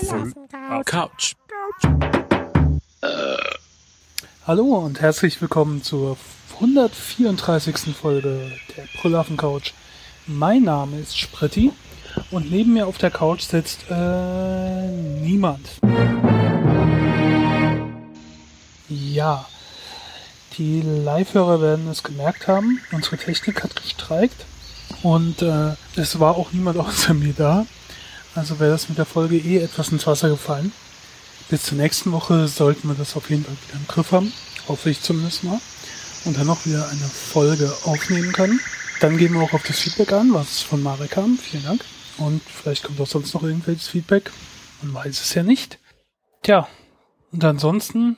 Affen 0.00 0.34
Couch. 0.86 1.34
Hallo 4.46 4.78
und 4.78 5.02
herzlich 5.02 5.38
willkommen 5.42 5.82
zur 5.82 6.16
134. 6.54 7.94
Folge 7.94 8.50
der 8.74 8.84
Brüllaffen 8.98 9.36
Couch. 9.36 9.74
Mein 10.26 10.62
Name 10.62 11.00
ist 11.00 11.18
Spritti 11.18 11.72
und 12.30 12.50
neben 12.50 12.72
mir 12.72 12.86
auf 12.86 12.96
der 12.96 13.10
Couch 13.10 13.42
sitzt 13.42 13.90
äh, 13.90 14.88
niemand. 15.20 15.68
Ja, 18.88 19.44
die 20.56 20.80
Live-Hörer 20.80 21.60
werden 21.60 21.88
es 21.88 22.02
gemerkt 22.02 22.48
haben. 22.48 22.80
Unsere 22.92 23.18
Technik 23.18 23.62
hat 23.62 23.76
gestreikt 23.76 24.46
und 25.02 25.42
äh, 25.42 25.74
es 25.96 26.18
war 26.18 26.38
auch 26.38 26.52
niemand 26.52 26.78
außer 26.78 27.12
mir 27.12 27.34
da. 27.34 27.66
Also 28.34 28.58
wäre 28.58 28.70
das 28.70 28.88
mit 28.88 28.98
der 28.98 29.06
Folge 29.06 29.36
eh 29.36 29.58
etwas 29.58 29.88
ins 29.90 30.06
Wasser 30.06 30.28
gefallen. 30.28 30.72
Bis 31.48 31.64
zur 31.64 31.78
nächsten 31.78 32.12
Woche 32.12 32.46
sollten 32.46 32.88
wir 32.88 32.94
das 32.94 33.16
auf 33.16 33.28
jeden 33.28 33.44
Fall 33.44 33.56
wieder 33.66 33.78
im 33.78 33.86
Griff 33.88 34.12
haben. 34.12 34.32
Hoffe 34.68 34.90
ich 34.90 35.02
zumindest 35.02 35.42
mal. 35.44 35.60
Und 36.24 36.38
dann 36.38 36.46
noch 36.46 36.64
wieder 36.64 36.88
eine 36.88 37.00
Folge 37.00 37.72
aufnehmen 37.84 38.32
können. 38.32 38.60
Dann 39.00 39.16
gehen 39.16 39.32
wir 39.32 39.40
auch 39.40 39.52
auf 39.52 39.62
das 39.64 39.80
Feedback 39.80 40.12
an, 40.12 40.32
was 40.32 40.60
von 40.60 40.82
Marek 40.82 41.12
kam. 41.12 41.38
Vielen 41.38 41.64
Dank. 41.64 41.84
Und 42.18 42.42
vielleicht 42.42 42.84
kommt 42.84 43.00
auch 43.00 43.06
sonst 43.06 43.34
noch 43.34 43.42
irgendwelches 43.42 43.88
Feedback. 43.88 44.30
Man 44.82 44.94
weiß 44.94 45.20
es 45.20 45.34
ja 45.34 45.42
nicht. 45.42 45.78
Tja, 46.42 46.68
und 47.32 47.44
ansonsten, 47.44 48.16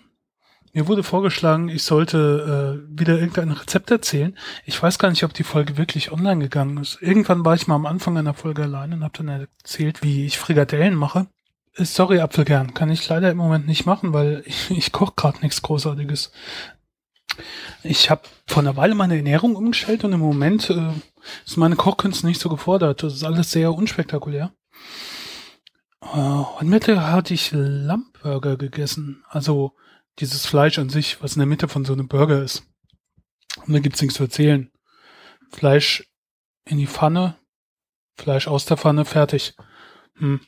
mir 0.73 0.89
wurde 0.89 1.03
vorgeschlagen, 1.03 1.69
ich 1.69 1.83
sollte 1.83 2.83
äh, 2.89 2.99
wieder 2.99 3.19
irgendein 3.19 3.51
Rezept 3.51 3.91
erzählen. 3.91 4.37
Ich 4.65 4.83
weiß 4.83 4.99
gar 4.99 5.11
nicht, 5.11 5.23
ob 5.25 5.35
die 5.35 5.45
Folge 5.45 5.77
wirklich 5.77 6.13
online 6.13 6.41
gegangen 6.41 6.79
ist. 6.79 6.99
Irgendwann 7.03 7.45
war 7.45 7.55
ich 7.55 7.67
mal 7.67 7.75
am 7.75 7.87
Anfang 7.87 8.17
einer 8.17 8.33
Folge 8.33 8.63
allein 8.63 8.95
und 8.95 9.05
habe 9.05 9.19
dann 9.19 9.29
erzählt, 9.29 10.03
wie 10.03 10.25
ich 10.25 10.39
Frikadellen 10.39 10.95
mache. 10.95 11.27
Äh, 11.75 11.85
Sorry, 11.85 12.21
Apfelkern, 12.21 12.73
kann 12.73 12.91
ich 12.91 13.07
leider 13.07 13.31
im 13.31 13.37
Moment 13.37 13.67
nicht 13.67 13.85
machen, 13.85 14.15
weil 14.15 14.43
ich, 14.47 14.71
ich 14.71 14.93
koche 14.93 15.13
gerade 15.15 15.41
nichts 15.41 15.61
Großartiges. 15.61 16.33
Ich 17.83 18.11
habe 18.11 18.23
vor 18.47 18.63
einer 18.63 18.77
Weile 18.77 18.95
meine 18.95 19.17
Ernährung 19.17 19.57
umgestellt 19.57 20.05
und 20.05 20.13
im 20.13 20.21
Moment 20.21 20.71
äh, 20.71 20.91
ist 21.45 21.57
meine 21.59 21.77
Kochkünste 21.77 22.27
nicht 22.27 22.41
so 22.41 22.49
gefordert. 22.49 23.03
Das 23.03 23.15
ist 23.15 23.25
alles 23.25 23.51
sehr 23.51 23.75
unspektakulär. 23.75 24.53
Äh, 26.01 26.07
heute 26.07 26.65
Mittag 26.65 26.99
hatte 26.99 27.35
ich 27.35 27.51
Lammburger 27.53 28.57
gegessen. 28.57 29.23
Also 29.29 29.73
dieses 30.19 30.47
Fleisch 30.47 30.79
an 30.79 30.89
sich, 30.89 31.23
was 31.23 31.35
in 31.35 31.41
der 31.41 31.47
Mitte 31.47 31.69
von 31.69 31.85
so 31.85 31.93
einem 31.93 32.09
Burger 32.09 32.43
ist. 32.43 32.65
Und 33.67 33.73
da 33.73 33.81
gibt's 33.81 34.01
nichts 34.01 34.17
zu 34.17 34.23
erzählen. 34.23 34.71
Fleisch 35.51 36.09
in 36.65 36.79
die 36.79 36.87
Pfanne, 36.87 37.37
Fleisch 38.17 38.47
aus 38.47 38.65
der 38.67 38.77
Pfanne, 38.77 39.05
fertig. 39.05 39.55
Hm. 40.17 40.41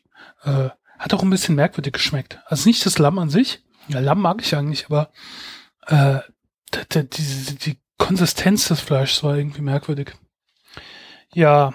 Äh, 0.42 0.70
hat 0.98 1.12
auch 1.12 1.22
ein 1.22 1.30
bisschen 1.30 1.54
merkwürdig 1.54 1.92
geschmeckt. 1.92 2.40
Also 2.46 2.68
nicht 2.68 2.84
das 2.86 2.98
Lamm 2.98 3.18
an 3.18 3.30
sich. 3.30 3.62
Ja, 3.88 4.00
Lamm 4.00 4.20
mag 4.20 4.40
ich 4.40 4.54
eigentlich, 4.56 4.86
aber 4.86 5.12
äh, 5.86 6.20
die, 6.72 7.08
die, 7.08 7.56
die 7.56 7.78
Konsistenz 7.98 8.68
des 8.68 8.80
Fleischs 8.80 9.22
war 9.22 9.36
irgendwie 9.36 9.60
merkwürdig. 9.60 10.12
Ja, 11.34 11.74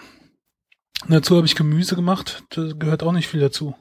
dazu 1.07 1.35
habe 1.35 1.45
ich 1.45 1.55
Gemüse 1.55 1.95
gemacht. 1.95 2.43
Da 2.49 2.71
gehört 2.73 3.03
auch 3.03 3.11
nicht 3.11 3.27
viel 3.27 3.39
dazu. 3.39 3.75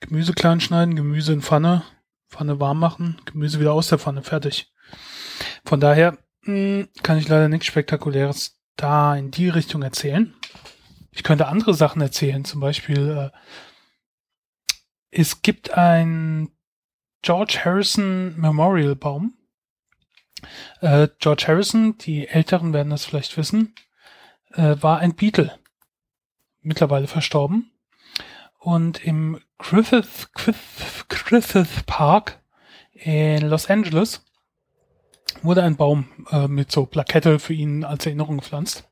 Gemüse 0.00 0.32
klein 0.32 0.60
schneiden, 0.60 0.96
Gemüse 0.96 1.32
in 1.32 1.42
Pfanne, 1.42 1.84
Pfanne 2.30 2.60
warm 2.60 2.78
machen, 2.78 3.20
Gemüse 3.24 3.60
wieder 3.60 3.72
aus 3.72 3.88
der 3.88 3.98
Pfanne, 3.98 4.22
fertig. 4.22 4.72
Von 5.64 5.80
daher 5.80 6.16
mh, 6.42 6.86
kann 7.02 7.18
ich 7.18 7.28
leider 7.28 7.48
nichts 7.48 7.66
Spektakuläres 7.66 8.60
da 8.76 9.16
in 9.16 9.30
die 9.30 9.48
Richtung 9.48 9.82
erzählen. 9.82 10.34
Ich 11.10 11.22
könnte 11.22 11.48
andere 11.48 11.74
Sachen 11.74 12.00
erzählen, 12.00 12.44
zum 12.44 12.60
Beispiel 12.60 13.30
äh, 13.32 13.38
es 15.10 15.42
gibt 15.42 15.72
ein 15.72 16.50
George 17.22 17.60
Harrison 17.64 18.38
Memorial 18.40 18.94
Baum. 18.94 19.34
Äh, 20.80 21.08
George 21.18 21.44
Harrison, 21.48 21.98
die 21.98 22.28
Älteren 22.28 22.72
werden 22.72 22.90
das 22.90 23.04
vielleicht 23.04 23.36
wissen, 23.36 23.74
äh, 24.52 24.76
war 24.80 25.00
ein 25.00 25.16
Beatle. 25.16 25.58
Mittlerweile 26.62 27.08
verstorben. 27.08 27.70
Und 28.60 29.02
im 29.02 29.40
Griffith, 29.58 30.28
Griffith, 31.08 31.82
Park 31.86 32.42
in 32.92 33.48
Los 33.48 33.70
Angeles 33.70 34.22
wurde 35.42 35.62
ein 35.62 35.76
Baum 35.76 36.08
äh, 36.30 36.46
mit 36.46 36.70
so 36.70 36.84
Plakette 36.84 37.38
für 37.38 37.54
ihn 37.54 37.84
als 37.84 38.04
Erinnerung 38.04 38.36
gepflanzt. 38.36 38.84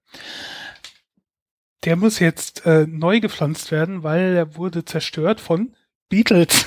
Der 1.84 1.97
muss 1.97 2.19
jetzt 2.19 2.65
äh, 2.65 2.87
neu 2.89 3.21
gepflanzt 3.21 3.71
werden, 3.71 4.03
weil 4.03 4.37
er 4.37 4.57
wurde 4.57 4.87
zerstört 4.87 5.39
von 5.39 5.77
Beatles. 6.09 6.67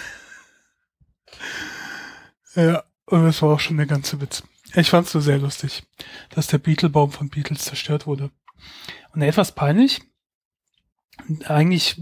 ja, 2.55 2.83
und 3.05 3.25
das 3.25 3.41
war 3.41 3.55
auch 3.55 3.59
schon 3.59 3.77
der 3.77 3.87
ganze 3.87 4.21
Witz. 4.21 4.43
Ich 4.75 4.91
fand 4.91 5.07
es 5.07 5.11
so 5.11 5.19
sehr 5.19 5.39
lustig, 5.39 5.83
dass 6.29 6.47
der 6.47 6.59
Beetlebaum 6.59 7.11
von 7.11 7.29
Beatles 7.29 7.65
zerstört 7.65 8.05
wurde. 8.05 8.29
Und 9.13 9.23
etwas 9.23 9.55
peinlich, 9.55 10.01
eigentlich 11.45 11.99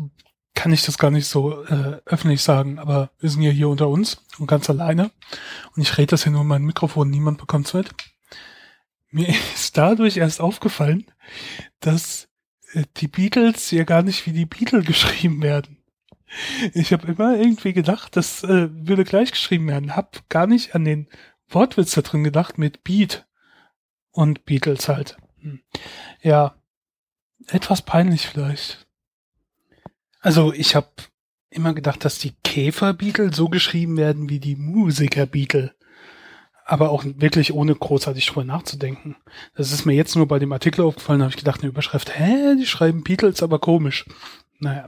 kann 0.59 0.74
ich 0.74 0.84
das 0.84 0.97
gar 0.97 1.09
nicht 1.09 1.25
so 1.25 1.64
äh, 1.68 2.02
öffentlich 2.06 2.42
sagen, 2.42 2.80
aber 2.80 3.12
wir 3.22 3.30
sind 3.30 3.44
ja 3.44 3.50
hier 3.50 3.70
unter 3.70 3.88
uns 3.88 4.25
und 4.40 4.47
ganz 4.47 4.70
alleine. 4.70 5.09
Und 5.74 5.81
ich 5.81 5.97
rede 5.97 6.08
das 6.08 6.24
hier 6.24 6.34
nur 6.34 6.42
in 6.42 6.47
mein 6.47 6.66
Mikrofon, 6.66 7.09
niemand 7.09 7.38
bekommt's 7.38 7.74
mit. 7.74 7.88
Mir 9.09 9.30
ist 9.56 9.78
dadurch 9.78 10.18
erst 10.18 10.42
aufgefallen, 10.42 11.06
dass 11.80 12.28
äh, 12.74 12.84
die 12.97 13.08
Beatles 13.08 13.72
ja 13.72 13.86
gar 13.86 14.02
nicht 14.02 14.25
wie 14.25 14.34
die 14.34 14.46
Beatles 14.46 14.86
geschrieben 14.86 15.42
werden. 15.42 15.78
Ich 16.74 16.91
habe 16.91 17.08
immer 17.08 17.38
irgendwie 17.38 17.72
gedacht, 17.72 18.18
das 18.18 18.44
äh, 18.44 18.68
würde 18.70 19.06
gleich 19.06 19.31
geschrieben 19.31 19.70
werden. 19.70 19.96
Hab 19.96 20.28
gar 20.28 20.46
nicht 20.46 20.76
an 20.76 20.84
den 20.84 21.08
Wortwitz 21.47 21.91
da 21.91 22.02
drin 22.02 22.26
gedacht 22.26 22.58
mit 22.58 22.84
Beat 22.84 23.26
und 24.12 24.44
Beatles 24.44 24.90
halt. 24.90 25.16
Hm. 25.40 25.62
Ja, 26.22 26.56
etwas 27.47 27.81
peinlich 27.81 28.28
vielleicht. 28.28 28.89
Also 30.19 30.53
ich 30.53 30.75
habe 30.75 30.88
immer 31.50 31.74
gedacht, 31.74 32.06
dass 32.06 32.19
die 32.19 32.35
Käfer-Beatle 32.44 33.34
so 33.34 33.50
geschrieben 33.50 33.97
werden 33.97 34.30
wie 34.30 34.40
die 34.40 34.56
Musiker-Beatle. 34.56 35.74
Aber 36.66 36.91
auch 36.91 37.03
wirklich 37.03 37.53
ohne 37.53 37.74
großartig 37.74 38.28
drüber 38.28 38.44
nachzudenken. 38.44 39.16
Das 39.56 39.72
ist 39.72 39.85
mir 39.85 39.94
jetzt 39.94 40.16
nur 40.16 40.28
bei 40.28 40.38
dem 40.38 40.52
Artikel 40.52 40.81
aufgefallen, 40.81 41.22
habe 41.22 41.31
ich 41.31 41.38
gedacht, 41.38 41.62
eine 41.62 41.69
Überschrift, 41.69 42.18
hä, 42.18 42.56
die 42.56 42.68
schreiben 42.68 43.03
Beatles, 43.03 43.41
aber 43.41 43.58
komisch. 43.58 44.06
Naja. 44.59 44.88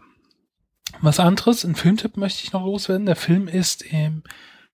Was 0.99 1.19
anderes, 1.19 1.63
ein 1.63 1.75
Filmtipp 1.75 2.17
möchte 2.17 2.43
ich 2.43 2.53
noch 2.53 2.63
loswerden. 2.63 3.07
Der 3.07 3.15
Film 3.15 3.47
ist 3.47 3.81
im 3.81 4.23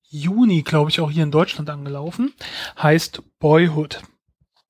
Juni, 0.09 0.63
glaube 0.63 0.90
ich, 0.90 1.00
auch 1.00 1.12
hier 1.12 1.23
in 1.23 1.31
Deutschland 1.31 1.69
angelaufen. 1.69 2.34
Heißt 2.81 3.22
Boyhood. 3.40 4.01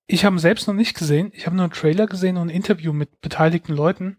Ich 0.06 0.24
habe 0.24 0.36
ihn 0.36 0.40
selbst 0.40 0.68
noch 0.68 0.76
nicht 0.76 0.96
gesehen. 0.96 1.32
Ich 1.34 1.46
habe 1.46 1.56
nur 1.56 1.66
einen 1.66 1.74
Trailer 1.74 2.08
gesehen 2.08 2.38
und 2.38 2.48
ein 2.48 2.56
Interview 2.56 2.94
mit 2.94 3.22
beteiligten 3.22 3.74
Leuten. 3.74 4.18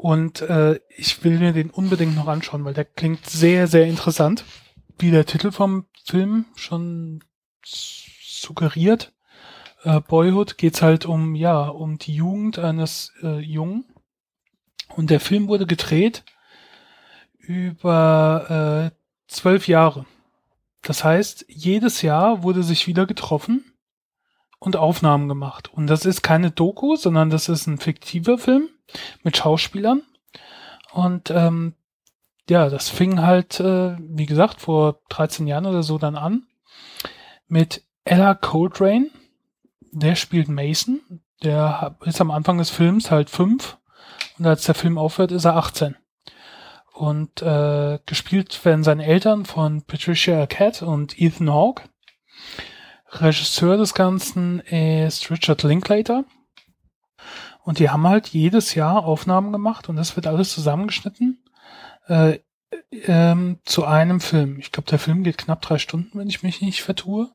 Und 0.00 0.40
äh, 0.40 0.80
ich 0.96 1.22
will 1.24 1.38
mir 1.38 1.52
den 1.52 1.68
unbedingt 1.68 2.16
noch 2.16 2.26
anschauen, 2.26 2.64
weil 2.64 2.72
der 2.72 2.86
klingt 2.86 3.26
sehr, 3.26 3.66
sehr 3.66 3.84
interessant. 3.84 4.46
Wie 4.98 5.10
der 5.10 5.26
Titel 5.26 5.52
vom 5.52 5.84
Film 6.06 6.46
schon 6.56 7.22
suggeriert. 7.62 9.12
Äh, 9.82 10.00
Boyhood 10.00 10.56
geht's 10.56 10.80
halt 10.80 11.04
um, 11.04 11.34
ja, 11.34 11.68
um 11.68 11.98
die 11.98 12.14
Jugend 12.14 12.58
eines 12.58 13.12
äh, 13.22 13.40
Jungen. 13.40 13.84
Und 14.96 15.10
der 15.10 15.20
Film 15.20 15.48
wurde 15.48 15.66
gedreht 15.66 16.24
über 17.36 18.92
äh, 18.94 18.96
zwölf 19.28 19.68
Jahre. 19.68 20.06
Das 20.80 21.04
heißt, 21.04 21.44
jedes 21.46 22.00
Jahr 22.00 22.42
wurde 22.42 22.62
sich 22.62 22.86
wieder 22.86 23.04
getroffen 23.04 23.74
und 24.58 24.76
Aufnahmen 24.76 25.28
gemacht. 25.28 25.70
Und 25.70 25.88
das 25.88 26.06
ist 26.06 26.22
keine 26.22 26.50
Doku, 26.50 26.96
sondern 26.96 27.28
das 27.28 27.50
ist 27.50 27.66
ein 27.66 27.76
fiktiver 27.76 28.38
Film 28.38 28.70
mit 29.22 29.36
Schauspielern. 29.36 30.02
Und 30.92 31.30
ähm, 31.30 31.74
ja, 32.48 32.68
das 32.68 32.88
fing 32.88 33.22
halt, 33.22 33.60
äh, 33.60 33.96
wie 33.98 34.26
gesagt, 34.26 34.60
vor 34.60 35.00
13 35.10 35.46
Jahren 35.46 35.66
oder 35.66 35.82
so 35.82 35.98
dann 35.98 36.16
an 36.16 36.46
mit 37.48 37.84
Ella 38.04 38.34
Coltrane. 38.34 39.10
Der 39.92 40.14
spielt 40.14 40.48
Mason. 40.48 41.00
Der 41.42 41.96
ist 42.04 42.20
am 42.20 42.30
Anfang 42.30 42.58
des 42.58 42.70
Films 42.70 43.10
halt 43.10 43.30
fünf 43.30 43.78
und 44.40 44.46
als 44.46 44.64
der 44.64 44.74
Film 44.74 44.96
aufhört, 44.96 45.32
ist 45.32 45.44
er 45.44 45.56
18. 45.56 45.96
Und 46.94 47.42
äh, 47.42 47.98
gespielt 48.06 48.64
werden 48.64 48.84
seine 48.84 49.04
Eltern 49.04 49.44
von 49.44 49.82
Patricia 49.82 50.40
Arquette 50.40 50.86
und 50.86 51.20
Ethan 51.20 51.50
Hawke. 51.50 51.84
Regisseur 53.10 53.76
des 53.76 53.92
Ganzen 53.92 54.60
ist 54.60 55.30
Richard 55.30 55.62
Linklater. 55.62 56.24
Und 57.62 57.78
die 57.78 57.90
haben 57.90 58.06
halt 58.06 58.28
jedes 58.28 58.74
Jahr 58.74 59.04
Aufnahmen 59.04 59.52
gemacht 59.52 59.88
und 59.88 59.96
das 59.96 60.16
wird 60.16 60.26
alles 60.26 60.52
zusammengeschnitten 60.52 61.42
äh, 62.08 62.38
ähm, 62.90 63.58
zu 63.64 63.84
einem 63.84 64.20
Film. 64.20 64.58
Ich 64.58 64.72
glaube, 64.72 64.88
der 64.88 64.98
Film 64.98 65.22
geht 65.22 65.38
knapp 65.38 65.60
drei 65.62 65.78
Stunden, 65.78 66.18
wenn 66.18 66.28
ich 66.28 66.42
mich 66.42 66.62
nicht 66.62 66.82
vertue. 66.82 67.30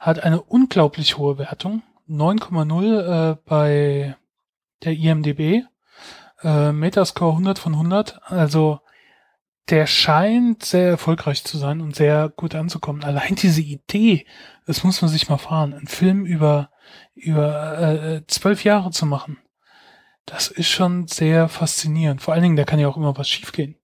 Hat 0.00 0.20
eine 0.20 0.40
unglaublich 0.40 1.18
hohe 1.18 1.38
Wertung. 1.38 1.82
9,0 2.08 3.32
äh, 3.32 3.36
bei 3.44 4.16
der 4.82 4.92
IMDB 4.92 5.64
äh, 6.42 6.72
Metascore 6.72 7.32
100 7.32 7.58
von 7.58 7.72
100. 7.74 8.20
Also 8.24 8.80
der 9.70 9.86
scheint 9.86 10.64
sehr 10.64 10.88
erfolgreich 10.88 11.44
zu 11.44 11.56
sein 11.56 11.80
und 11.80 11.94
sehr 11.94 12.28
gut 12.28 12.54
anzukommen. 12.54 13.04
Allein 13.04 13.36
diese 13.36 13.60
Idee, 13.60 14.26
das 14.66 14.84
muss 14.84 15.00
man 15.02 15.10
sich 15.10 15.28
mal 15.28 15.38
fahren, 15.38 15.72
einen 15.72 15.86
Film 15.86 16.26
über 16.26 16.70
über 17.14 17.78
äh, 17.78 18.26
zwölf 18.26 18.64
Jahre 18.64 18.90
zu 18.90 19.06
machen, 19.06 19.38
das 20.26 20.48
ist 20.48 20.68
schon 20.68 21.08
sehr 21.08 21.48
faszinierend. 21.48 22.22
Vor 22.22 22.34
allen 22.34 22.42
Dingen, 22.42 22.56
da 22.56 22.64
kann 22.64 22.78
ja 22.78 22.88
auch 22.88 22.96
immer 22.96 23.16
was 23.16 23.28
schiefgehen. 23.28 23.76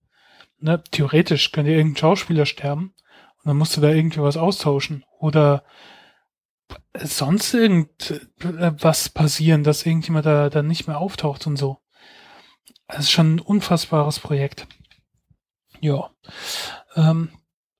Ne? 0.61 0.83
Theoretisch 0.91 1.53
könnte 1.53 1.73
irgendein 1.73 1.99
Schauspieler 1.99 2.47
sterben 2.47 2.95
und 3.39 3.47
dann 3.47 3.57
musst 3.57 3.77
du 3.77 3.81
da 3.81 3.91
irgendwie 3.91 4.21
was 4.21 4.37
austauschen 4.37 5.05
oder 5.19 5.65
sonst 6.95 7.55
irgendwas 7.55 9.07
äh, 9.07 9.11
passieren, 9.11 9.65
dass 9.65 9.87
irgendjemand 9.87 10.27
da 10.27 10.51
dann 10.51 10.67
nicht 10.67 10.87
mehr 10.87 10.99
auftaucht 10.99 11.47
und 11.47 11.57
so. 11.57 11.79
Das 12.89 13.01
ist 13.01 13.11
schon 13.11 13.37
ein 13.37 13.41
unfassbares 13.41 14.19
Projekt. 14.19 14.67
Ja. 15.81 16.11
Ähm, 16.97 17.31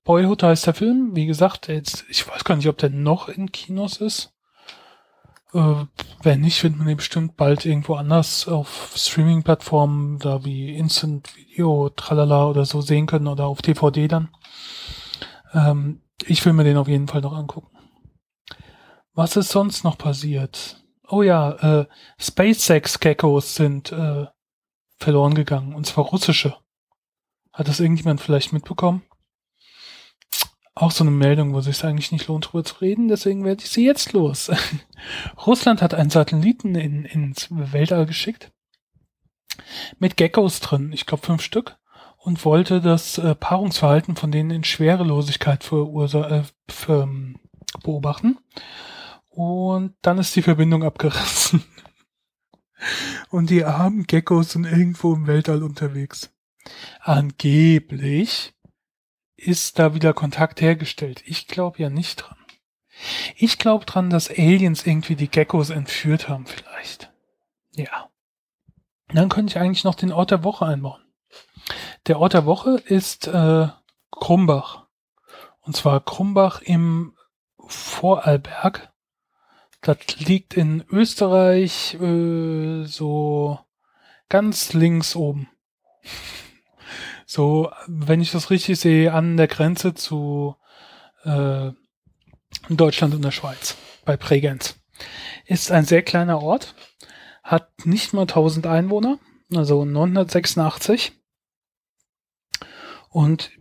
Boyhood 0.03 0.43
heißt 0.43 0.67
der 0.67 0.73
Film. 0.73 1.15
Wie 1.15 1.25
gesagt, 1.25 1.67
jetzt, 1.67 2.05
ich 2.09 2.27
weiß 2.27 2.43
gar 2.43 2.55
nicht, 2.55 2.67
ob 2.67 2.77
der 2.77 2.89
noch 2.89 3.29
in 3.29 3.51
Kinos 3.51 3.97
ist. 3.97 4.33
Äh, 5.53 5.85
wenn 6.21 6.41
nicht, 6.41 6.59
findet 6.59 6.79
man 6.79 6.87
den 6.87 6.97
bestimmt 6.97 7.37
bald 7.37 7.65
irgendwo 7.65 7.95
anders 7.95 8.47
auf 8.47 8.93
Streaming-Plattformen, 8.95 10.19
da 10.19 10.43
wie 10.45 10.75
Instant 10.75 11.35
Video, 11.35 11.89
Tralala 11.89 12.47
oder 12.47 12.65
so 12.65 12.81
sehen 12.81 13.07
können 13.07 13.27
oder 13.27 13.45
auf 13.45 13.61
DVD 13.61 14.07
dann. 14.07 14.29
Ähm, 15.53 16.01
ich 16.25 16.45
will 16.45 16.53
mir 16.53 16.63
den 16.63 16.77
auf 16.77 16.87
jeden 16.87 17.07
Fall 17.07 17.21
noch 17.21 17.33
angucken. 17.33 17.75
Was 19.13 19.35
ist 19.35 19.49
sonst 19.49 19.83
noch 19.83 19.97
passiert? 19.97 20.83
Oh 21.07 21.23
ja, 21.23 21.51
äh, 21.81 21.85
SpaceX-Geckos 22.19 23.55
sind 23.55 23.91
äh, 23.91 24.27
verloren 24.99 25.33
gegangen, 25.33 25.73
und 25.73 25.85
zwar 25.85 26.05
russische. 26.05 26.55
Hat 27.51 27.67
das 27.67 27.79
irgendjemand 27.79 28.21
vielleicht 28.21 28.53
mitbekommen? 28.53 29.01
Auch 30.79 30.91
so 30.91 31.03
eine 31.03 31.11
Meldung, 31.11 31.53
wo 31.53 31.59
es 31.59 31.65
sich 31.65 31.83
eigentlich 31.83 32.13
nicht 32.13 32.27
lohnt, 32.27 32.45
drüber 32.45 32.63
zu 32.63 32.75
reden, 32.75 33.09
deswegen 33.09 33.43
werde 33.43 33.61
ich 33.61 33.69
sie 33.69 33.85
jetzt 33.85 34.13
los. 34.13 34.49
Russland 35.45 35.81
hat 35.81 35.93
einen 35.93 36.09
Satelliten 36.09 36.73
in, 36.75 37.03
ins 37.03 37.49
Weltall 37.51 38.05
geschickt 38.05 38.53
mit 39.97 40.15
Geckos 40.15 40.61
drin, 40.61 40.93
ich 40.93 41.05
glaube 41.05 41.25
fünf 41.25 41.41
Stück, 41.41 41.77
und 42.15 42.45
wollte 42.45 42.79
das 42.79 43.17
äh, 43.17 43.35
Paarungsverhalten 43.35 44.15
von 44.15 44.31
denen 44.31 44.51
in 44.51 44.63
Schwerelosigkeit 44.63 45.65
verursa 45.65 46.29
äh, 46.29 46.43
für, 46.69 47.03
ähm, 47.03 47.35
beobachten. 47.83 48.37
Und 49.27 49.95
dann 50.01 50.17
ist 50.17 50.33
die 50.37 50.41
Verbindung 50.41 50.85
abgerissen. 50.85 51.61
und 53.29 53.49
die 53.49 53.65
armen 53.65 54.05
Geckos 54.05 54.53
sind 54.53 54.63
irgendwo 54.63 55.13
im 55.13 55.27
Weltall 55.27 55.61
unterwegs. 55.61 56.31
Angeblich 57.01 58.53
ist 59.39 59.79
da 59.79 59.93
wieder 59.93 60.13
Kontakt 60.13 60.61
hergestellt. 60.61 61.23
Ich 61.25 61.47
glaube 61.47 61.79
ja 61.81 61.89
nicht 61.89 62.17
dran. 62.17 62.37
Ich 63.35 63.57
glaube 63.57 63.85
dran, 63.85 64.09
dass 64.09 64.29
Aliens 64.29 64.85
irgendwie 64.85 65.15
die 65.15 65.29
Geckos 65.29 65.69
entführt 65.69 66.27
haben, 66.27 66.45
vielleicht. 66.45 67.11
Ja. 67.71 68.09
Dann 69.07 69.29
könnte 69.29 69.51
ich 69.51 69.57
eigentlich 69.59 69.83
noch 69.83 69.95
den 69.95 70.11
Ort 70.11 70.31
der 70.31 70.43
Woche 70.43 70.65
einbauen. 70.65 71.01
Der 72.07 72.19
Ort 72.19 72.33
der 72.33 72.45
Woche 72.45 72.81
ist 72.85 73.27
äh, 73.27 73.67
Krumbach. 74.11 74.87
Und 75.61 75.75
zwar 75.75 76.03
Krumbach 76.03 76.61
im 76.61 77.15
Vorarlberg. 77.57 78.91
Das 79.81 79.97
liegt 80.17 80.55
in 80.55 80.83
Österreich 80.89 81.95
äh, 81.95 82.83
so 82.83 83.59
ganz 84.27 84.73
links 84.73 85.15
oben 85.15 85.47
so, 87.29 87.71
wenn 87.85 88.21
ich 88.21 88.31
das 88.31 88.49
richtig 88.49 88.79
sehe, 88.79 89.13
an 89.13 89.37
der 89.37 89.47
Grenze 89.47 89.93
zu 89.93 90.55
äh, 91.25 91.69
Deutschland 92.69 93.13
und 93.13 93.21
der 93.23 93.29
Schweiz, 93.29 93.77
bei 94.03 94.17
Bregenz. 94.17 94.79
Ist 95.45 95.71
ein 95.71 95.85
sehr 95.85 96.01
kleiner 96.01 96.41
Ort, 96.41 96.73
hat 97.43 97.85
nicht 97.85 98.13
mal 98.13 98.21
1000 98.23 98.65
Einwohner, 98.65 99.19
also 99.55 99.85
986. 99.85 101.11
Und 103.09 103.51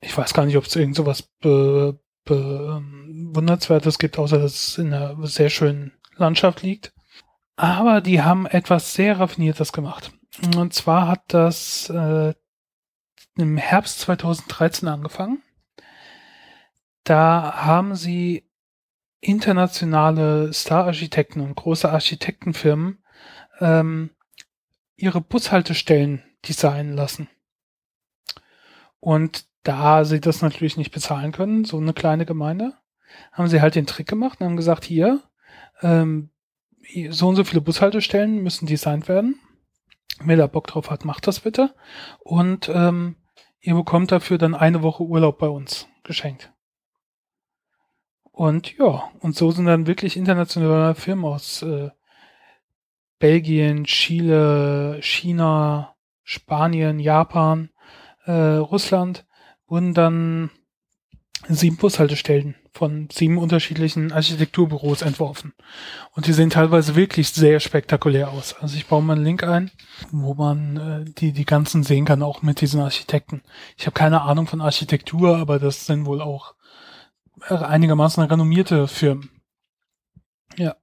ich 0.00 0.16
weiß 0.16 0.32
gar 0.32 0.46
nicht, 0.46 0.56
ob 0.56 0.64
es 0.64 0.74
irgend 0.74 0.96
sowas 0.96 1.28
be, 1.42 2.00
bewundernswertes 2.24 3.98
gibt, 3.98 4.18
außer 4.18 4.38
dass 4.38 4.54
es 4.54 4.78
in 4.78 4.94
einer 4.94 5.26
sehr 5.26 5.50
schönen 5.50 5.92
Landschaft 6.16 6.62
liegt. 6.62 6.94
Aber 7.56 8.00
die 8.00 8.22
haben 8.22 8.46
etwas 8.46 8.94
sehr 8.94 9.20
Raffiniertes 9.20 9.74
gemacht. 9.74 10.10
Und 10.56 10.72
zwar 10.72 11.06
hat 11.06 11.22
das 11.28 11.90
äh, 11.90 12.32
im 13.36 13.56
Herbst 13.56 14.00
2013 14.00 14.88
angefangen. 14.88 15.42
Da 17.04 17.64
haben 17.64 17.94
sie 17.94 18.48
internationale 19.20 20.52
Star-Architekten 20.52 21.40
und 21.40 21.54
große 21.54 21.90
Architektenfirmen 21.90 23.02
ähm, 23.60 24.10
ihre 24.96 25.20
Bushaltestellen 25.20 26.22
designen 26.46 26.94
lassen. 26.94 27.28
Und 29.00 29.46
da 29.62 30.04
sie 30.04 30.20
das 30.20 30.42
natürlich 30.42 30.76
nicht 30.76 30.92
bezahlen 30.92 31.32
können, 31.32 31.64
so 31.64 31.78
eine 31.78 31.94
kleine 31.94 32.26
Gemeinde, 32.26 32.74
haben 33.32 33.48
sie 33.48 33.60
halt 33.60 33.74
den 33.74 33.86
Trick 33.86 34.06
gemacht 34.06 34.40
und 34.40 34.46
haben 34.46 34.56
gesagt, 34.56 34.84
hier, 34.84 35.22
ähm, 35.82 36.30
so 37.10 37.28
und 37.28 37.36
so 37.36 37.44
viele 37.44 37.62
Bushaltestellen 37.62 38.42
müssen 38.42 38.66
designt 38.66 39.08
werden. 39.08 39.40
Wer 40.22 40.36
da 40.36 40.46
Bock 40.46 40.66
drauf 40.66 40.90
hat, 40.90 41.04
macht 41.04 41.26
das 41.26 41.40
bitte. 41.40 41.74
Und 42.20 42.70
ähm, 42.72 43.16
ihr 43.64 43.74
bekommt 43.74 44.12
dafür 44.12 44.36
dann 44.38 44.54
eine 44.54 44.82
Woche 44.82 45.02
Urlaub 45.02 45.38
bei 45.38 45.48
uns 45.48 45.88
geschenkt. 46.02 46.52
Und 48.30 48.76
ja, 48.76 49.10
und 49.20 49.34
so 49.36 49.50
sind 49.50 49.66
dann 49.66 49.86
wirklich 49.86 50.16
internationale 50.16 50.94
Firmen 50.94 51.24
aus 51.24 51.62
äh, 51.62 51.90
Belgien, 53.18 53.84
Chile, 53.84 54.98
China, 55.00 55.94
Spanien, 56.24 56.98
Japan, 56.98 57.70
äh, 58.26 58.32
Russland 58.32 59.26
wurden 59.66 59.94
dann 59.94 60.50
sieben 61.48 61.76
Bushaltestellen 61.76 62.54
von 62.72 63.08
sieben 63.12 63.38
unterschiedlichen 63.38 64.12
Architekturbüros 64.12 65.02
entworfen. 65.02 65.52
Und 66.12 66.26
die 66.26 66.32
sehen 66.32 66.50
teilweise 66.50 66.96
wirklich 66.96 67.30
sehr 67.30 67.60
spektakulär 67.60 68.30
aus. 68.30 68.54
Also 68.60 68.76
ich 68.76 68.86
baue 68.86 69.02
mal 69.02 69.14
einen 69.14 69.24
Link 69.24 69.44
ein, 69.44 69.70
wo 70.10 70.34
man 70.34 70.76
äh, 70.76 71.04
die, 71.12 71.32
die 71.32 71.44
ganzen 71.44 71.82
sehen 71.82 72.04
kann, 72.04 72.22
auch 72.22 72.42
mit 72.42 72.60
diesen 72.60 72.80
Architekten. 72.80 73.42
Ich 73.76 73.86
habe 73.86 73.94
keine 73.94 74.22
Ahnung 74.22 74.46
von 74.46 74.60
Architektur, 74.60 75.36
aber 75.36 75.58
das 75.58 75.86
sind 75.86 76.06
wohl 76.06 76.20
auch 76.20 76.54
einigermaßen 77.48 78.22
renommierte 78.22 78.88
Firmen. 78.88 79.30
Ja, 80.56 80.76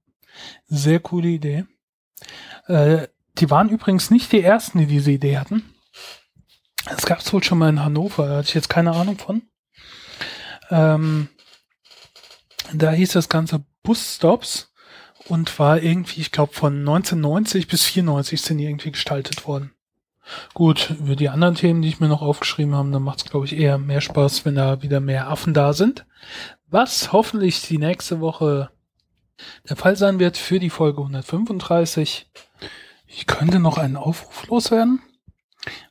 sehr 0.66 1.00
coole 1.00 1.28
Idee. 1.28 1.64
Äh, 2.66 3.08
die 3.38 3.50
waren 3.50 3.68
übrigens 3.68 4.10
nicht 4.10 4.32
die 4.32 4.42
ersten, 4.42 4.78
die 4.78 4.86
diese 4.86 5.10
Idee 5.10 5.38
hatten. 5.38 5.74
Es 6.96 7.06
gab 7.06 7.18
es 7.18 7.32
wohl 7.32 7.42
schon 7.42 7.58
mal 7.58 7.68
in 7.68 7.82
Hannover, 7.82 8.26
da 8.26 8.36
hatte 8.36 8.48
ich 8.48 8.54
jetzt 8.54 8.68
keine 8.68 8.92
Ahnung 8.92 9.18
von. 9.18 9.42
Ähm, 10.72 11.28
da 12.72 12.90
hieß 12.90 13.12
das 13.12 13.28
Ganze 13.28 13.64
Busstops 13.82 14.72
und 15.28 15.58
war 15.58 15.82
irgendwie, 15.82 16.22
ich 16.22 16.32
glaube, 16.32 16.54
von 16.54 16.78
1990 16.78 17.68
bis 17.68 17.84
94 17.84 18.40
sind 18.40 18.58
die 18.58 18.64
irgendwie 18.64 18.92
gestaltet 18.92 19.46
worden. 19.46 19.72
Gut, 20.54 20.94
über 20.98 21.14
die 21.14 21.28
anderen 21.28 21.56
Themen, 21.56 21.82
die 21.82 21.88
ich 21.88 22.00
mir 22.00 22.08
noch 22.08 22.22
aufgeschrieben 22.22 22.74
habe, 22.74 22.90
dann 22.90 23.02
macht 23.02 23.18
es, 23.18 23.30
glaube 23.30 23.46
ich, 23.46 23.56
eher 23.56 23.76
mehr 23.76 24.00
Spaß, 24.00 24.44
wenn 24.44 24.54
da 24.54 24.82
wieder 24.82 25.00
mehr 25.00 25.28
Affen 25.28 25.52
da 25.52 25.72
sind. 25.72 26.06
Was 26.68 27.12
hoffentlich 27.12 27.62
die 27.62 27.78
nächste 27.78 28.20
Woche 28.20 28.70
der 29.68 29.76
Fall 29.76 29.96
sein 29.96 30.18
wird 30.20 30.38
für 30.38 30.58
die 30.58 30.70
Folge 30.70 31.00
135. 31.00 32.30
Ich 33.06 33.26
könnte 33.26 33.58
noch 33.58 33.76
einen 33.76 33.96
Aufruf 33.96 34.46
loswerden. 34.46 35.02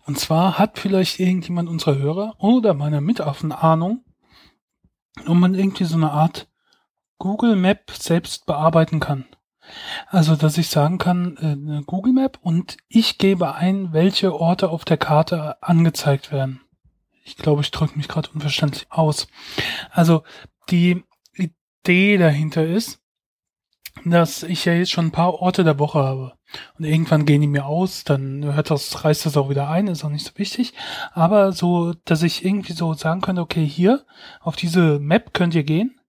Und 0.06 0.18
zwar 0.20 0.58
hat 0.58 0.80
vielleicht 0.80 1.20
irgendjemand 1.20 1.70
unserer 1.70 1.98
Hörer 1.98 2.36
oder 2.40 2.74
meiner 2.74 3.02
Mitaffen 3.02 3.52
Ahnung, 3.52 4.04
ob 5.28 5.36
man 5.36 5.54
irgendwie 5.56 5.86
so 5.86 5.96
eine 5.96 6.12
Art 6.12 6.48
Google 7.18 7.56
Map 7.56 7.92
selbst 7.92 8.46
bearbeiten 8.46 9.00
kann. 9.00 9.26
Also, 10.08 10.36
dass 10.36 10.58
ich 10.58 10.70
sagen 10.70 10.98
kann, 10.98 11.38
äh, 11.38 11.84
Google 11.86 12.14
Map 12.14 12.40
und 12.42 12.78
ich 12.88 13.18
gebe 13.18 13.54
ein, 13.56 13.94
welche 13.94 14.34
Orte 14.34 14.70
auf 14.70 14.86
der 14.86 14.98
Karte 14.98 15.62
angezeigt 15.62 16.32
werden. 16.32 16.62
Ich 17.24 17.38
glaube, 17.38 17.62
ich 17.62 17.72
drücke 17.72 17.96
mich 17.96 18.08
gerade 18.08 18.30
unverständlich 18.34 18.88
aus. 18.90 19.28
Also, 19.92 20.24
die 20.70 21.04
Idee 21.34 22.18
dahinter 22.18 22.66
ist, 22.66 23.01
dass 24.06 24.44
ich 24.44 24.66
ja 24.66 24.74
jetzt 24.74 24.92
schon 24.92 25.08
ein 25.08 25.12
paar 25.12 25.36
Orte 25.36 25.64
der 25.64 25.80
Woche 25.80 26.00
habe. 26.00 26.34
Und 26.78 26.86
irgendwann 26.86 27.26
gehen 27.26 27.42
die 27.42 27.48
mir 27.48 27.66
aus, 27.66 28.04
dann 28.04 28.44
hört 28.44 28.72
das, 28.72 29.04
reißt 29.04 29.26
das 29.26 29.38
auch 29.38 29.50
wieder 29.50 29.70
ein, 29.70 29.88
ist 29.88 30.04
auch 30.04 30.10
nicht 30.10 30.26
so 30.26 30.38
wichtig. 30.38 30.74
Aber 31.14 31.52
so, 31.52 31.94
dass 32.06 32.24
ich 32.24 32.44
irgendwie 32.44 32.74
so 32.74 32.94
sagen 32.94 33.22
könnte, 33.22 33.42
okay, 33.42 33.66
hier, 33.66 34.06
auf 34.42 34.56
diese 34.56 35.00
Map 35.00 35.34
könnt 35.34 35.56
ihr 35.56 35.64
gehen. 35.64 36.00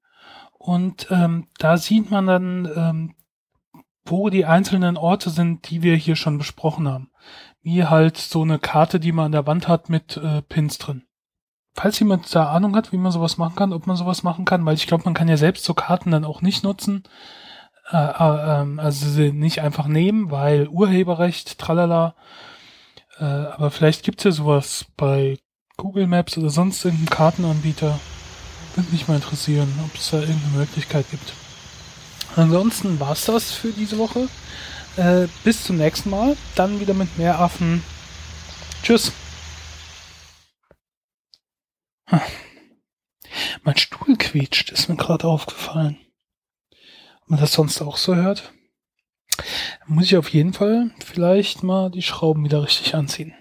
Und 0.58 1.08
ähm, 1.10 1.48
da 1.58 1.76
sieht 1.76 2.10
man 2.10 2.26
dann, 2.26 2.70
ähm, 2.76 3.14
wo 4.04 4.30
die 4.30 4.46
einzelnen 4.46 4.96
Orte 4.96 5.30
sind, 5.30 5.70
die 5.70 5.82
wir 5.82 5.94
hier 5.96 6.16
schon 6.16 6.38
besprochen 6.38 6.88
haben. 6.88 7.10
wie 7.62 7.84
halt 7.84 8.16
so 8.16 8.42
eine 8.42 8.58
Karte, 8.58 8.98
die 8.98 9.12
man 9.12 9.26
an 9.26 9.32
der 9.32 9.46
Wand 9.46 9.68
hat 9.68 9.88
mit 9.88 10.16
äh, 10.16 10.42
Pins 10.42 10.78
drin. 10.78 11.04
Falls 11.74 11.98
jemand 11.98 12.34
da 12.34 12.50
Ahnung 12.50 12.76
hat, 12.76 12.92
wie 12.92 12.98
man 12.98 13.12
sowas 13.12 13.38
machen 13.38 13.54
kann, 13.54 13.72
ob 13.72 13.86
man 13.86 13.96
sowas 13.96 14.22
machen 14.22 14.44
kann, 14.44 14.64
weil 14.66 14.74
ich 14.74 14.86
glaube, 14.86 15.04
man 15.04 15.14
kann 15.14 15.28
ja 15.28 15.36
selbst 15.36 15.64
so 15.64 15.72
Karten 15.72 16.10
dann 16.10 16.24
auch 16.24 16.42
nicht 16.42 16.64
nutzen, 16.64 17.04
äh, 17.92 17.96
äh, 17.96 18.62
ähm, 18.62 18.80
also 18.80 19.08
sie 19.08 19.32
nicht 19.32 19.60
einfach 19.60 19.86
nehmen, 19.86 20.30
weil 20.30 20.66
Urheberrecht, 20.68 21.58
tralala. 21.58 22.14
Äh, 23.18 23.24
aber 23.24 23.70
vielleicht 23.70 24.02
gibt's 24.02 24.24
ja 24.24 24.32
sowas 24.32 24.86
bei 24.96 25.38
Google 25.76 26.06
Maps 26.06 26.38
oder 26.38 26.48
sonst 26.48 26.84
irgendeinem 26.84 27.10
Kartenanbieter. 27.10 28.00
Würde 28.74 28.90
mich 28.90 29.08
mal 29.08 29.16
interessieren, 29.16 29.70
ob 29.84 29.94
es 29.94 30.10
da 30.10 30.20
irgendeine 30.20 30.56
Möglichkeit 30.56 31.10
gibt. 31.10 31.34
Ansonsten 32.34 32.98
war's 32.98 33.26
das 33.26 33.52
für 33.52 33.72
diese 33.72 33.98
Woche. 33.98 34.28
Äh, 34.96 35.28
bis 35.44 35.64
zum 35.64 35.76
nächsten 35.76 36.08
Mal. 36.08 36.36
Dann 36.54 36.80
wieder 36.80 36.94
mit 36.94 37.18
mehr 37.18 37.38
Affen. 37.38 37.82
Tschüss. 38.82 39.12
Hm. 42.06 42.20
Mein 43.64 43.76
Stuhl 43.76 44.16
quietscht, 44.16 44.70
ist 44.70 44.88
mir 44.88 44.96
gerade 44.96 45.26
aufgefallen. 45.26 45.98
Man 47.32 47.40
das 47.40 47.54
sonst 47.54 47.80
auch 47.80 47.96
so 47.96 48.14
hört. 48.14 48.52
Muss 49.86 50.04
ich 50.04 50.18
auf 50.18 50.28
jeden 50.28 50.52
Fall 50.52 50.90
vielleicht 51.02 51.62
mal 51.62 51.90
die 51.90 52.02
Schrauben 52.02 52.44
wieder 52.44 52.62
richtig 52.62 52.94
anziehen. 52.94 53.32